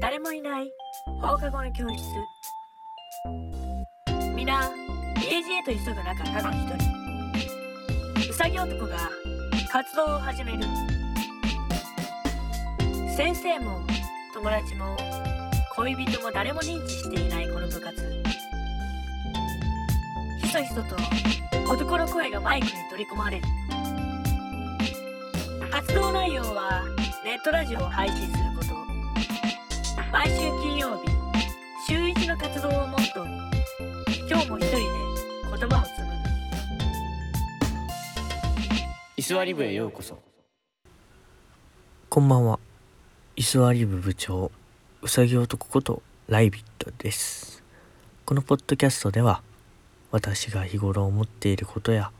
[0.00, 0.70] 誰もいない。
[1.20, 2.02] 放課後の教室。
[4.34, 4.70] 皆
[5.22, 6.56] 家路へと急ぐ中ただ一
[8.24, 8.30] 人。
[8.30, 8.96] うさぎ男が
[9.70, 10.58] 活動を始める。
[13.16, 13.80] 先生も
[14.32, 14.96] 友達も
[15.76, 18.22] 恋人も誰も認知していないこの部活。
[20.42, 20.96] ひそひそと
[21.70, 23.44] 男の声がマイクに取り込まれる。
[25.70, 26.82] 活動内容は
[27.24, 28.79] ネットラジオを配信すること。
[30.12, 31.08] 毎週金曜日
[31.86, 34.82] 週一の活動をモットーに今日も一人で
[35.58, 36.20] 言葉を紡ぐ
[39.16, 40.18] 居座り部へようこそ
[42.08, 42.58] こんばんは。
[43.36, 44.50] 居座り部部長、
[45.00, 47.62] うさぎ男ことライビットです。
[48.26, 49.42] このポッドキャストでは、
[50.10, 52.10] 私が日頃思っていることや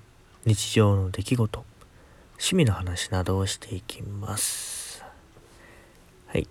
[0.44, 1.64] 日常の出来事、
[2.34, 5.02] 趣味の話などをしていきます。
[6.28, 6.47] はい。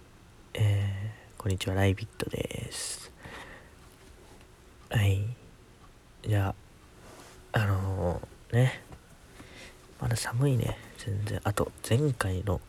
[0.56, 3.14] えー、こんにちは、ライビットです。
[4.90, 5.24] はい。
[6.28, 6.54] じゃ
[7.54, 8.84] あ、あのーね、
[10.02, 11.40] まだ寒いね、全然。
[11.46, 12.60] あと、前回の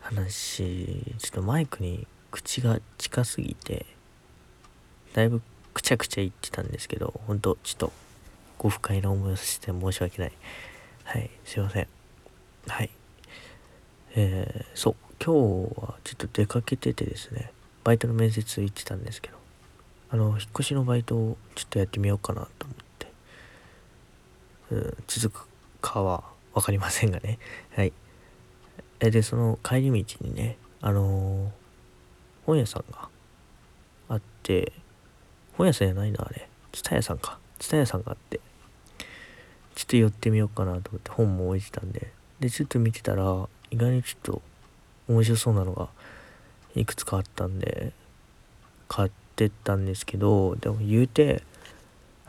[0.00, 3.86] 話ちょっとマイクに口が近すぎて
[5.14, 5.40] だいぶ
[5.72, 7.92] くちゃくちゃ言ってたんですけどほんとちょっと
[8.58, 10.32] ご不快な思いをさせて申し訳ない。
[11.04, 11.30] はい。
[11.46, 11.88] すいません。
[12.68, 12.90] はい。
[14.14, 14.96] えー、そう。
[15.24, 17.50] 今日はちょっと出かけててですね。
[17.84, 19.36] バイトの面接行ってたんですけど
[20.10, 23.12] あの引っ越しのバイトをちょっとやってみようかなと思って。
[24.70, 25.48] うん続く
[25.80, 27.38] かは分かりませんがね。
[27.76, 27.92] はい。
[28.98, 31.50] えでその帰り道にねあのー
[32.46, 33.08] 本屋さんが
[34.08, 34.72] あって
[35.56, 36.48] 本屋さんじゃないなあれ。
[36.72, 37.38] 蔦屋さんか。
[37.58, 38.40] 蔦屋さんがあって
[39.74, 42.12] ちょっと寄ってみようかなと思って本も置いてたんで。
[42.40, 44.42] でちょっと見てたら意外にちょっと
[45.08, 45.88] 面白そうなのが
[46.74, 47.92] いくつかあったんで
[48.88, 51.42] 買ってったんですけどでも言うて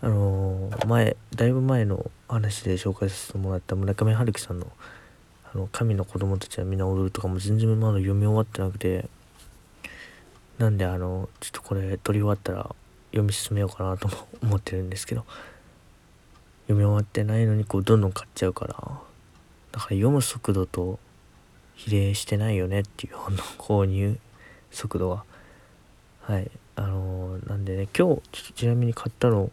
[0.02, 4.68] あのー前だいぶ前の話で紹介させてもらった村上春樹さんの
[5.54, 9.08] あの神の子供たちは皆踊るとかも全然まだ読み終わってなくて
[10.58, 12.74] なんであのちょっとこれ撮り終わったら
[13.12, 15.26] 読み進めようかなとも思ってるんですけど
[16.64, 19.00] 読み終わってないのにこうどんどん買っちゃうからだか
[19.74, 21.00] ら読む速度と
[21.76, 24.18] 比例してないよねっていう本の購入
[24.72, 25.24] 速度は。
[26.22, 26.50] はい。
[26.76, 29.52] あのなんでね今日ちょっとちなみに買ったの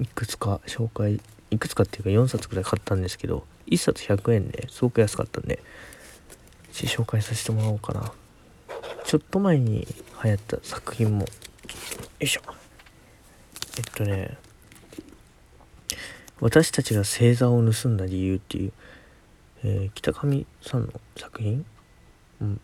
[0.00, 1.20] いくつか紹介
[1.50, 5.60] いくつかっていうか4冊くらい買ったんですけど1冊100円ですごく安かったんで
[6.72, 8.12] 紹介させてもらおうかな。
[9.04, 9.86] ちょっと前に
[10.24, 11.28] 流行った作品もよ
[12.20, 12.40] いしょ。
[13.76, 14.38] えっとね
[16.40, 18.72] 私たちが星座を盗んだ理由っていう、
[19.62, 21.64] えー北上さんの作品？
[22.40, 22.60] うん。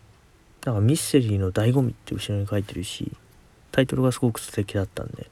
[0.65, 3.11] なんかミステリーの醍醐味って後ろに書いてるし
[3.71, 5.27] タイトルがすごく素敵だったんで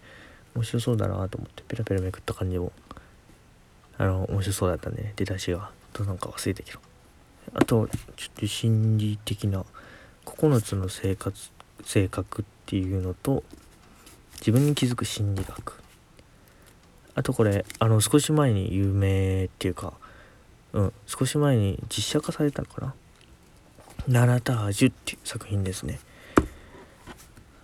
[0.55, 2.71] 面白そうだなと思ってペラペラめくった感じも
[3.97, 6.79] あの面白そうだったんでね出だしがどなんか忘れたけど
[7.53, 9.65] あとちょっと心理的な
[10.25, 11.51] 9つの生活
[11.83, 13.43] 性格っていうのと
[14.39, 15.79] 自分に気づく心理学。
[17.15, 19.93] あとこれあの少し前に有名っていうか
[20.71, 22.93] うん少し前に実写化されたのかな
[24.07, 25.99] 「ナラタージュ」っていう作品ですね。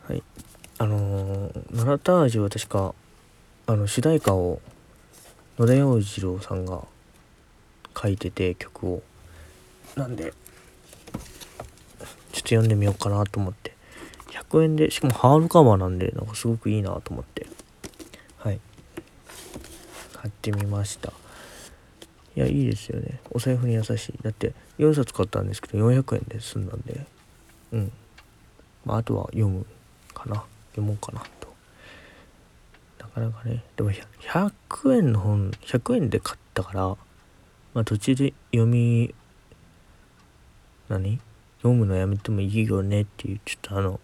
[0.07, 0.23] はい。
[0.77, 2.93] あのーナラタージュは確か
[3.67, 4.61] あの主題歌を
[5.57, 6.85] 野田洋次郎さんが
[7.99, 9.03] 書いてて曲を。
[9.95, 10.33] なんでちょっ
[12.31, 13.73] と読んでみようかなと思って。
[14.29, 17.47] 100円でしかもハードカバーなんでなんかすごくいいなと思って。
[18.37, 18.59] はい。
[20.13, 21.13] 買ってみました。
[22.35, 23.19] いやいいですよね。
[23.31, 24.13] お財布に優しい。
[24.21, 27.05] だって4冊買ったんですけど400円で済んだんで。
[27.71, 27.91] うん。
[28.85, 29.65] まああとは読む
[30.13, 30.43] かな。
[30.71, 31.53] 読もうかなと。
[32.99, 33.63] なかなかね。
[33.77, 36.81] でも100円の本100円で買ったから
[37.73, 39.13] まあ途中で読み
[40.89, 41.19] 何？
[41.59, 43.99] 読むのやめてもいいよねっていうちょっとあの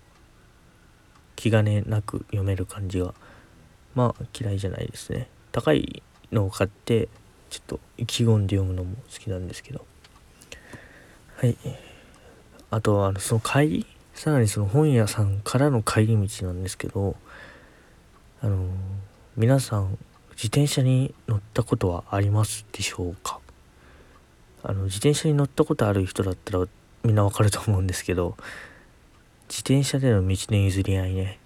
[1.36, 3.14] 気兼ねなく読める感じが
[3.94, 5.28] まあ嫌いじゃないですね。
[5.52, 6.02] 高い
[6.32, 7.10] のを買って
[7.52, 9.86] ちょっと意気込んで読むのも好きなんですけど。
[11.36, 11.56] はい。
[12.72, 17.18] あとはあのその帰りさらにその本屋さんからの帰り道なんですけど
[18.42, 18.68] あの
[19.36, 19.98] 皆さん
[20.32, 23.40] 自転車に乗ったことはありますでしょうか？
[24.64, 26.66] あの自転車に乗ったことある人だったら
[27.04, 28.38] みんなわかると思うんですけど
[29.50, 31.40] 自転車での道の譲り合いね。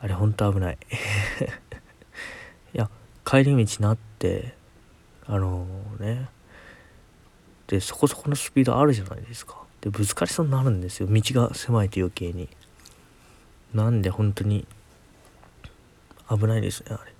[0.00, 0.78] あれほんと危ない。
[2.74, 2.90] いや
[3.24, 4.54] 帰り道なって
[5.26, 5.66] あの
[5.98, 6.28] ね。
[7.66, 9.56] でそこそこのスピードあるじゃないですか。
[9.80, 11.08] でぶつかりそうになるんですよ。
[11.08, 12.48] 道が狭いと余計に。
[13.74, 14.66] なんで本当に
[16.28, 17.12] 危ないですねあれ。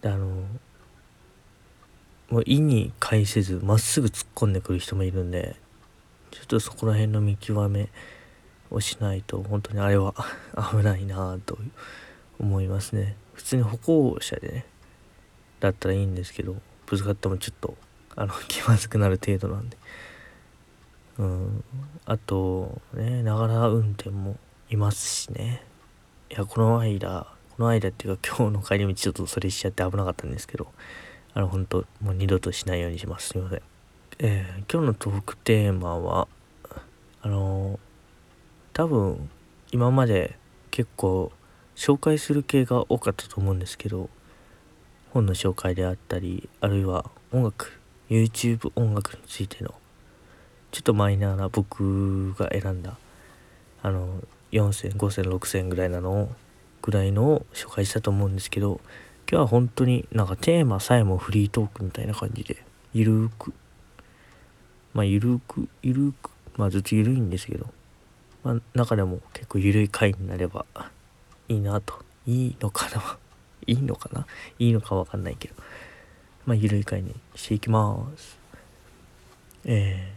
[0.00, 0.26] であの
[2.30, 5.56] もう意に介せずまっすぐ突っ込んでくる人もいるんで
[6.30, 7.88] ちょっとそこら辺の見極め
[8.70, 10.14] をしないと本当にあれは
[10.72, 11.58] 危ないなと
[12.38, 13.16] 思いますね。
[13.34, 14.66] 普通に歩行者でね。
[15.60, 16.56] だったらいいんですけど
[16.86, 17.76] ぶつかってもちょっと
[18.16, 19.76] あの 気まずくなる程度なんで。
[21.18, 21.64] うん。
[22.06, 24.36] あとねながら運転も
[24.70, 25.64] いますしね。
[26.30, 27.26] いやこの間
[27.56, 30.72] この間っていうか今日の帰り道ちょっとそれしちゃって危なかったんですけど
[31.34, 33.30] あの本当もう二度としないようにします。
[33.30, 33.62] すいません。
[34.20, 36.28] えー、今日のトークテーマは
[37.22, 37.78] あの
[38.72, 39.28] 多分
[39.70, 40.36] 今まで
[40.70, 41.32] 結構
[41.76, 44.08] 紹介する系が多かったと思うんですけど
[45.12, 47.78] 本の紹介であったりあるいは音楽
[48.10, 49.74] YouTube 音楽についての
[50.70, 52.96] ちょっとマイナーな僕が選んだ
[53.82, 54.22] あの
[54.52, 56.28] 4000、5000、6000ぐらいなの
[56.82, 58.80] ぐらいのを紹介したと思うんですけど
[59.30, 62.62] 今日は本当になんかテーマさえもフリートークみたいな感じで
[62.92, 63.52] ゆるーく
[64.94, 67.66] まあゆるーくゆるーくまあずっとゆるいんですけど
[68.42, 70.64] まあ中でも結構ゆるい回になれば
[71.48, 71.94] いいなと
[72.26, 73.18] いいのかな。
[73.68, 74.26] いいのかな？
[74.58, 75.54] いいのかわかんないけど。
[76.46, 78.38] まあゆるい回にしていきます。
[79.66, 80.14] え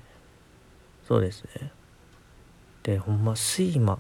[1.04, 1.72] ー、そうですね。
[2.84, 4.00] でほんま睡魔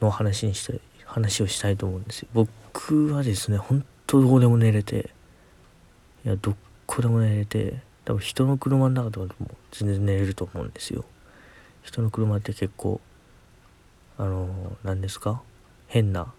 [0.00, 2.28] の話にしたい話をしたいと思うんですよ。
[2.32, 5.10] 僕はですね本当どこでも寝れて
[6.24, 6.54] いやど
[6.86, 11.04] こでも寝れて多分人の車の中とかでも全然寝れると思うんですよ。
[11.82, 13.00] 人の車って結構
[14.18, 15.42] あの何ですか？
[15.88, 16.32] 変な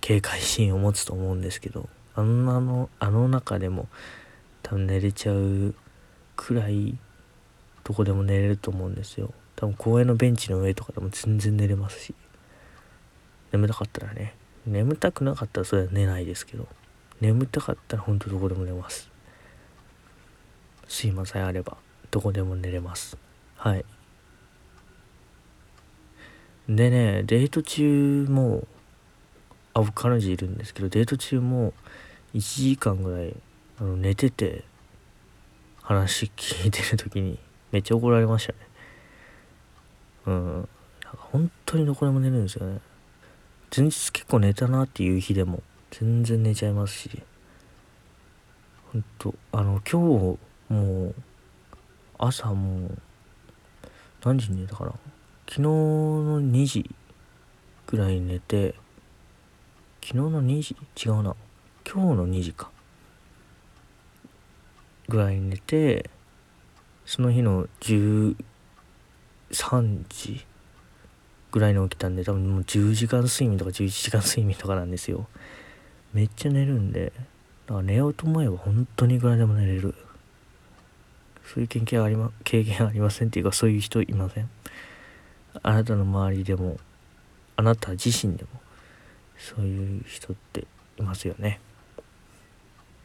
[0.00, 1.88] 警戒心を持つと思うんですけど。
[2.16, 3.88] あんなのあの中でも
[4.62, 5.74] 多分寝れちゃう
[6.36, 6.96] くらい
[7.84, 9.32] どこでも寝れると思うんですよ。
[9.56, 12.14] 多分公園のベンチの上とかでも全然寝れますし。
[13.52, 14.34] 眠たかったらね。
[14.66, 16.66] 眠たくなかったらそれは寝ないですけど。
[17.20, 19.10] 眠たかったら本当どこでも寝ます。
[20.88, 21.76] 睡魔さえあれば
[22.10, 23.16] どこでも寝れます。
[23.56, 23.84] はい。
[26.68, 28.66] でねデート中も
[29.74, 31.74] あ僕彼女いるんですけどデート中も
[32.34, 33.34] 1時間ぐらい
[33.78, 34.64] あの寝てて
[35.82, 37.38] 話聞いてる時に
[37.70, 38.58] めっちゃ怒られましたね。
[40.26, 40.68] うん。
[41.16, 42.80] 本当にどこでも寝るんですよね。
[43.76, 47.22] 前日結構寝たなっていう日でも全然寝ちゃいますし。
[48.92, 50.38] ほんとあの今
[50.68, 51.14] 日もう
[52.18, 52.98] 朝もう
[54.24, 54.92] 何時に寝たかな。
[55.46, 56.90] 昨日の2時
[57.86, 58.74] ぐらいに寝て
[60.02, 60.76] 昨日の2時？
[61.04, 61.36] 違うな。
[61.90, 62.70] 今日の2時か。
[65.08, 66.08] ぐらいに寝て
[67.04, 68.34] その日の13
[70.08, 70.44] 時
[71.52, 75.28] ぐらいに起きたんで多分もう10時間睡眠とか11時間睡眠とかなんですよ。
[76.12, 77.12] めっちゃ寝るんで
[77.66, 79.94] だから寝ようと思えば本当にいくらでも寝れる。
[81.44, 84.48] そういう経験ありま経験ありませんっていうかそういう人いません。
[85.62, 86.78] あなたの周りでも
[87.56, 88.48] あなた自身でも
[89.36, 90.66] そういう人って
[90.98, 91.60] いますよね。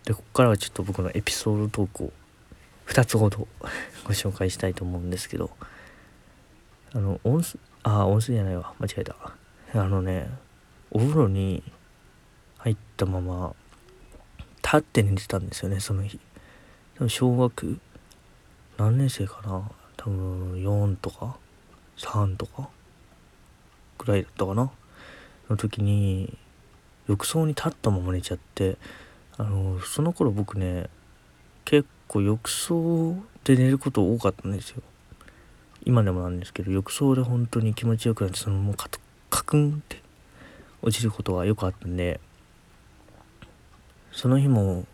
[0.05, 2.13] でここからはちょっと僕のエピソードトークを
[2.87, 3.47] 2つほど
[4.03, 5.51] ご紹介したいと思うんですけど
[6.93, 8.73] あの温水あ温水じゃないわ。
[8.79, 9.15] 間違えた。
[9.73, 10.29] あのね
[10.91, 11.63] お風呂に
[12.57, 13.53] 入ったまま
[14.63, 16.19] 立って寝てたんですよねその日。
[16.95, 17.79] 多分小学
[18.77, 19.69] 何年生かな。
[19.97, 21.37] 多分4とか
[21.97, 22.69] 3とか
[23.97, 24.71] ぐらいだったかな。
[25.49, 26.37] の時に
[27.07, 28.77] 浴槽に立ったまま寝ちゃって
[29.39, 30.89] あのその頃僕ね
[31.63, 33.15] 結構浴槽
[33.45, 34.83] で寝ること多かったんですよ。
[35.85, 38.75] 今でもなんですけど浴槽で本当に気持ちよくなってそのまま
[39.29, 40.01] カクンって
[40.81, 42.19] 落ちることがよくあったんで
[44.11, 44.85] その日も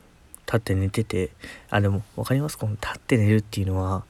[0.45, 1.31] 立って寝てて
[1.71, 4.03] あでも分かりますこの立って寝るっていうのは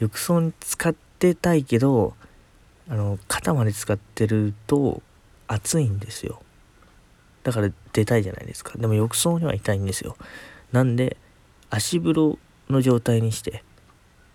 [0.00, 2.12] 浴槽に使ってたいけど
[2.90, 5.00] あの肩まで使ってると
[5.46, 6.42] 暑いんですよ。
[7.42, 8.76] だから出たいじゃないですか。
[8.78, 10.16] でも浴槽には痛いんですよ。
[10.72, 11.16] なんで
[11.70, 13.62] 足風呂の状態にして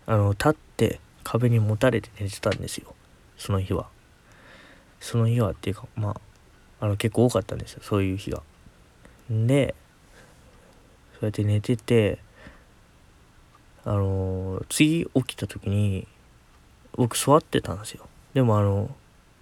[0.05, 2.95] あの立って壁にもたれて寝てたんですよ。
[3.37, 3.87] その日は。
[4.99, 6.09] その日はっていうかま
[6.79, 7.81] ああの結構多かったんですよ。
[7.83, 8.41] そういう日が。
[9.29, 9.75] で
[11.13, 12.19] そうやって寝てて
[13.85, 16.07] あの次起きた時に
[16.95, 18.07] 僕座ってたんですよ。
[18.33, 18.89] でもあの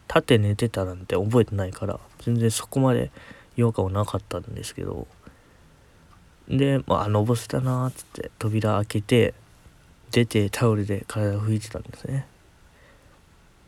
[0.07, 3.11] 立って寝てたなんて覚えてないから全然そこまで
[3.57, 5.07] 違和感はなかったんですけど
[6.47, 9.33] で、まあ、のぼせたなーっつって扉開けて
[10.11, 12.27] 出てタオルで体を拭いてたんですね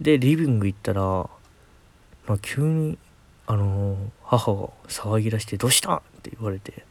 [0.01, 1.29] でリビング行ったら、ま
[2.29, 2.97] あ、急に
[3.45, 6.85] あの母が騒ぎ出して「どうした?」って言われて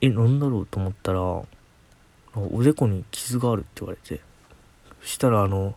[0.00, 4.20] えなんだろうと思ったらおでこに傷があるって言われて
[5.02, 5.74] そしたらあの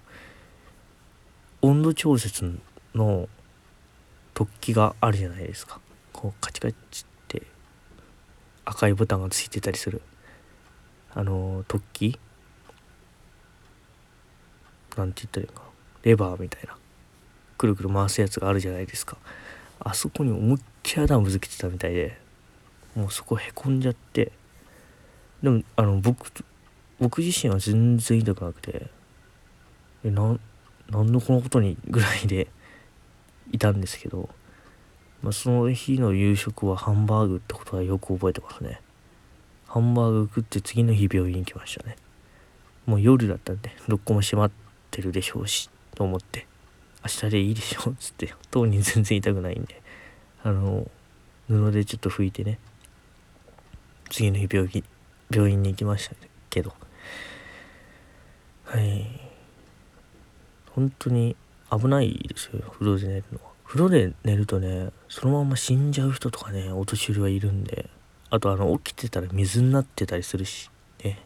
[1.62, 2.60] 温度調節
[2.94, 3.28] の
[4.34, 5.80] 突起があるじゃないですか
[6.15, 7.43] こうカチカチって
[8.63, 10.01] 赤いボタンがついてたりする。
[11.13, 12.17] あの突起？
[14.95, 15.62] なんて言ったらいいか
[16.03, 16.77] レバーみたいな。
[17.57, 19.17] くるくる回すやつがあるじゃないですか。
[19.81, 22.17] あそこに思いっきり頭ぶつけてたみたいで
[22.95, 24.31] もうそこへこんじゃって。
[25.43, 26.31] でもあの僕
[26.98, 28.88] 僕自身は全然痛くなくて。
[30.05, 30.38] えな
[30.89, 32.48] なんでこのことにぐらいで
[33.51, 34.29] いたんですけど、
[35.25, 38.79] まあ、その日の夕食はハンバーグってことはよく覚えてますね。
[39.65, 41.96] ハンバーグ食って次の日病院行きましたね。
[42.86, 44.51] もう夜だったんでどこも閉まっ
[44.91, 46.46] てるでしょうしと思って。
[47.03, 49.82] 明日でいいでしょっつって当人全然痛くないんで
[50.44, 50.88] あの
[51.48, 52.60] 布でちょっと拭いてね。
[54.12, 54.84] 次の日病院
[55.32, 56.15] 病院に行きました
[56.51, 56.72] けど。
[58.65, 59.08] はい。
[60.70, 61.36] 本当に
[61.72, 63.55] 危ないですよ風呂で寝るのは。
[63.65, 67.89] 風呂で寝るとねそのまま死んじゃう人とかねお年寄りはいるんで
[68.29, 70.69] あとあの起きてたら水になってたりするし
[71.03, 71.24] ね。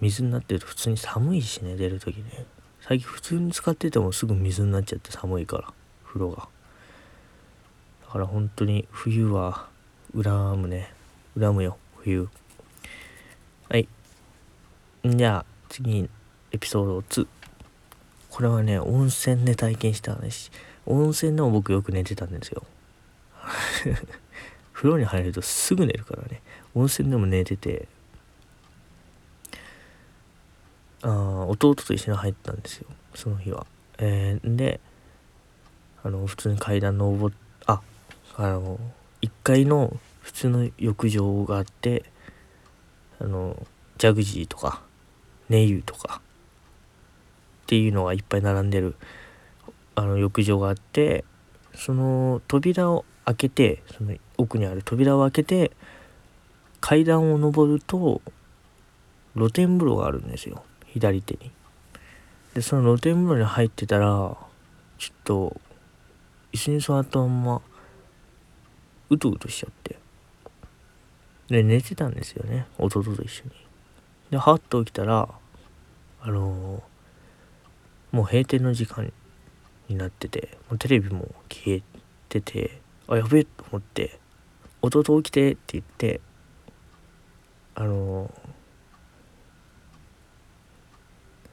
[0.00, 2.46] 水になってると普通に寒いしね出る時ね。
[2.80, 5.72] 最近普通に使っててもすぐ水になっちゃって寒いから
[6.06, 6.48] 風呂が。
[8.06, 9.66] だから本当に冬は
[10.14, 10.92] 恨むね。
[11.38, 12.28] 恨むよ冬。
[13.68, 13.88] はい。
[15.04, 16.08] じゃあ次
[16.52, 17.26] エピソード2
[18.34, 20.50] これはね温泉で体験した話。
[20.86, 22.64] 温泉でも僕よく寝てたんですよ。
[24.74, 26.42] 風呂に入るとすぐ寝るからね。
[26.74, 27.86] 温泉でも寝てて。
[31.02, 32.88] あ弟と一緒に入ったんですよ。
[33.14, 33.68] その日は。
[33.98, 34.80] えー、で
[36.02, 37.36] あの普通に階段登っ
[37.66, 37.82] あ
[38.36, 38.80] あの
[39.22, 42.04] 1階の普通の浴場があって
[43.20, 43.64] あの
[43.96, 44.82] ジャグジーとか
[45.48, 46.20] 寝湯とか
[47.64, 48.94] っていうのがいっぱい並んでる
[49.94, 51.24] あの浴場があって
[51.74, 55.70] その扉を開けてその奥にある扉を開けて
[56.80, 58.20] 階段を上ると
[59.34, 61.50] 露天風呂があるんですよ左手に。
[62.52, 64.36] でその露天風呂に入ってたら
[64.98, 65.60] ちょっと
[66.52, 67.62] 椅子に座ったまんま
[69.10, 69.98] うとうとしちゃって
[71.48, 73.50] で寝てたんですよね弟と一緒に
[74.30, 75.28] ではっと起きたら
[76.20, 76.82] あのー、
[78.14, 79.12] もう閉店の時間
[79.88, 81.82] になっててもうテレビも消え
[82.28, 82.78] てて
[83.08, 84.20] あやべえと思って
[84.82, 86.20] 「弟起きて」って言って
[87.74, 88.32] あの、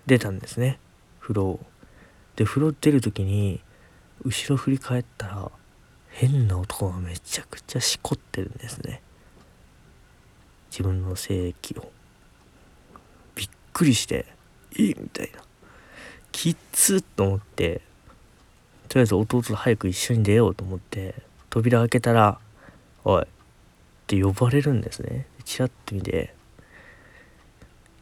[0.06, 0.78] 出たんですね
[1.20, 1.60] 風呂
[2.36, 3.60] で風呂出る時に
[4.24, 5.52] 後ろ振り返ったら
[6.12, 9.02] 変な男がめちゃくちゃしこってるんですね。
[10.70, 11.92] 自分の性液を。
[13.34, 14.28] びっくりして
[14.78, 15.51] 「えみたいな。
[16.32, 17.82] きっつと思って
[18.88, 21.16] とりあえず弟と早く一緒に出ようと思って
[21.50, 22.40] 扉開けたら
[23.06, 23.26] 「おい」っ
[24.08, 25.28] て呼ばれるんですね。
[25.46, 26.34] チラッと見て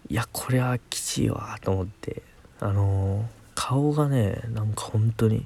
[0.09, 2.23] いやこれはきちいわと思って
[2.59, 5.45] あのー、顔がねなんか本当に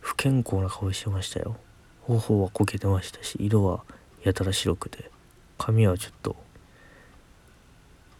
[0.00, 1.56] 不健康な顔してましたよ。
[2.02, 3.82] 頬はこけてましたし色は
[4.22, 5.10] やたら白くて
[5.58, 6.36] 髪はちょっと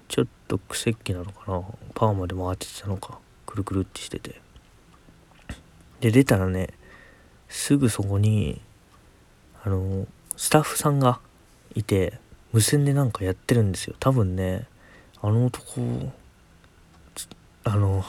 [0.08, 1.62] ちょっと癖っ気なのかな。
[1.94, 3.18] パーマで回ってたのか。
[3.54, 4.40] くるくるってしてて。
[6.00, 6.70] で出たらね
[7.48, 8.60] すぐそこに
[9.62, 11.20] あのスタッフさんが
[11.74, 12.18] いて
[12.52, 13.94] 無線でなんかやってるんですよ。
[14.00, 14.66] 多分ね
[15.22, 16.12] あの男
[17.62, 18.04] あの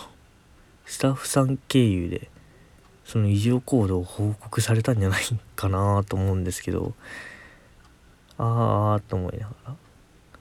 [0.86, 2.28] スタッフさん経由で
[3.06, 5.24] その異常行動を報告されたんじゃない
[5.56, 6.96] かなと思うんですけど
[8.40, 9.76] ああと思いながら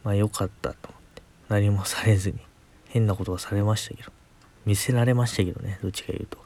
[0.02, 1.22] まあよかったと思って。
[1.50, 2.38] 何もされずに。
[2.88, 4.23] 変なことがされましたけど。
[4.66, 6.38] 見せられましたけどねどっちか言うと。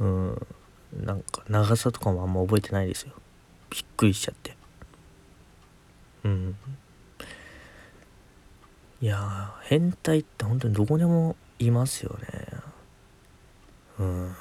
[0.00, 0.46] うん
[1.02, 3.12] なんか長さとかもあんま覚えてないですよ。
[3.70, 4.56] びっくりしちゃって。
[6.24, 6.56] うん。
[9.00, 12.48] いや変態って本当にどこでもいますよね。
[13.98, 14.36] うん。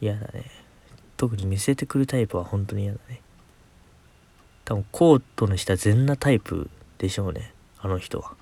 [0.00, 0.44] 嫌だね。
[1.16, 3.20] 特に見せてくるタイプは本当に嫌だね。
[4.64, 8.39] 多分コートの下全裸タイプでしょうねあの人は。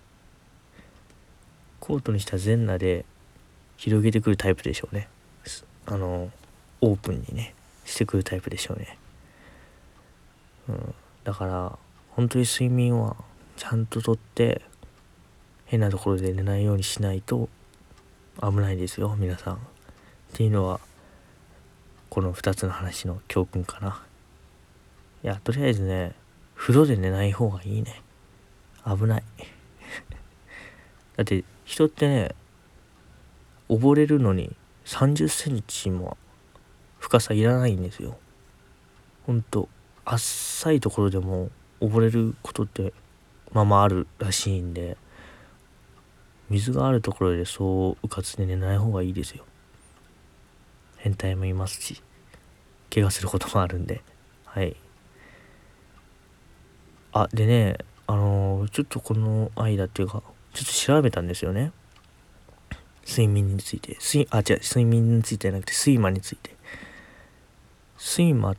[1.89, 3.07] コートの下全裸で
[3.79, 5.09] 広げてくるタイプでしょうね。
[5.87, 6.31] あの
[6.83, 7.55] オープンにね
[7.87, 8.99] してくるタイプでしょうね。
[10.69, 10.95] うん。
[11.25, 11.79] だから
[12.11, 13.17] 本当に睡眠は
[13.57, 14.61] ちゃんととって
[15.65, 17.49] 変なところで寝ないようにしないと
[18.43, 19.55] 危ないですよ皆さん。
[19.55, 19.59] っ
[20.35, 20.81] ていうのは
[22.11, 24.03] この2つの話の教訓かな。
[25.25, 26.13] いやとりあえずね
[26.55, 28.03] 風呂で寝ない方がいいね。
[28.85, 29.23] 危ない。
[31.17, 32.35] だって人ってね
[33.69, 34.57] 溺れるのに
[34.87, 36.17] 30センチも
[36.99, 38.17] 深さいらないんですよ。
[39.27, 39.69] ほんと
[40.07, 41.51] 浅いところでも
[41.83, 42.95] 溺れることって
[43.53, 44.97] まあまああるらしいんで
[46.49, 49.45] 水があるところでそううかつで寝ない方がいいですよ。
[50.97, 52.03] 変態もいますし
[52.93, 54.01] 怪我することもあるんで。
[54.47, 54.75] はい。
[57.13, 60.23] あでねあのーちょっとこの間っていうか
[60.53, 61.73] ちょっと調べたんですよね。
[63.07, 63.97] 睡眠について。
[64.01, 64.61] 睡あ違う。
[64.63, 66.55] 睡眠についてじゃなくて睡魔について。
[67.99, 68.57] 睡魔っ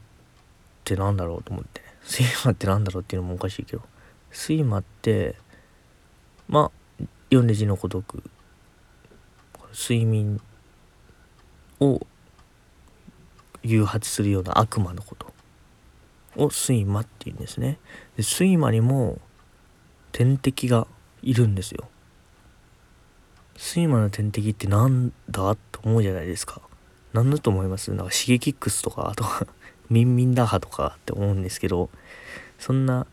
[0.83, 1.81] てなんだろうと思って。
[2.03, 3.83] 睡魔ってなんだろうっていうのもおかしいけど。
[4.31, 5.35] 睡魔って
[6.47, 8.23] まあ読んで字のごとく。
[9.71, 10.41] 睡眠
[11.79, 12.05] を
[13.61, 15.31] 誘発するような悪魔のこと。
[16.35, 17.77] を睡魔って言うんですね。
[18.17, 19.19] で睡魔にも
[20.11, 20.87] 天敵が
[21.21, 21.89] いるんですよ。
[23.57, 26.61] 睡魔の天敵ってなんだと思うじゃないですか。
[27.13, 27.91] 何だと思います？
[27.93, 29.47] なんかシゲキックスとかあとは
[29.89, 31.89] ミンミンダハとかって思うんですけど
[32.59, 33.07] そんな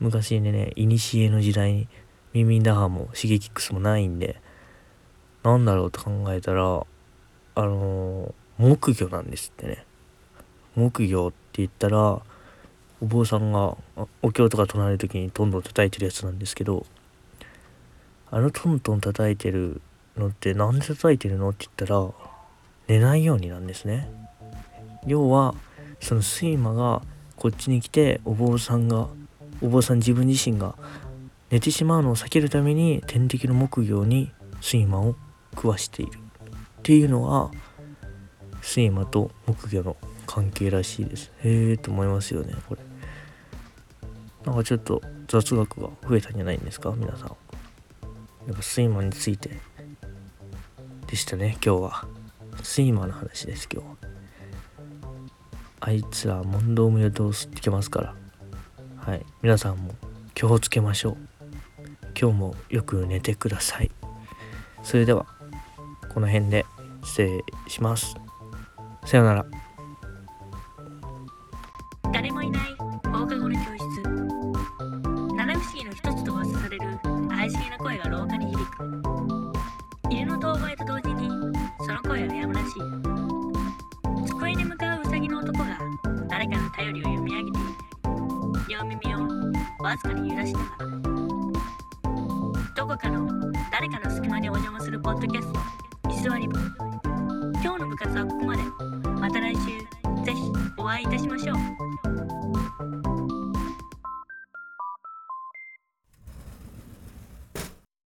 [0.00, 0.88] 昔にね古
[1.30, 1.88] の時代に
[2.32, 4.40] ミンミンダハもシゲキックスもないんで
[5.42, 9.84] なんだろうと考えたらあのー木魚なんですってね。
[10.76, 12.22] 木魚って言ったら
[13.02, 13.76] お坊さんが
[14.22, 16.86] お経とか唱える時にトントン叩いてるやつなんですけど
[18.30, 19.80] あのトントン叩いてる
[20.16, 22.10] のってなんで叩いてるのって言ったら
[22.88, 24.08] 寝ないようになんですね。
[25.06, 25.54] 要は
[26.00, 27.02] その睡魔が
[27.36, 29.08] こっちに来てお坊さんが
[29.62, 30.74] お坊さん自分自身が
[31.50, 35.14] 寝てしまうのを避けるために天敵の木魚に睡魔を
[35.54, 36.18] 食わしている。
[36.18, 37.50] っていうのは
[38.62, 41.32] 睡魔と木魚の関係らしいです。
[41.44, 42.80] へえと思いますよねこれ。
[44.44, 47.36] なんかちょっと雑学が増えたんじゃないんですか皆さん。
[48.46, 49.50] やっぱ睡魔について
[51.06, 52.08] でしたね今日は。
[52.62, 53.96] 睡魔の話です今日は。
[55.80, 58.14] あいつら問答無用どうすってきますから。
[58.96, 59.24] はい。
[59.42, 59.94] 皆さんも
[60.34, 61.16] 気をつけましょう。
[62.18, 63.90] 今日もよく寝てください。
[64.82, 65.26] それでは
[66.12, 66.64] この辺で
[67.04, 68.14] 失礼します。
[69.04, 69.65] さようなら。